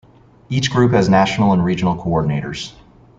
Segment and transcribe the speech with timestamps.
[0.49, 2.73] Each group has national and regional coordinators.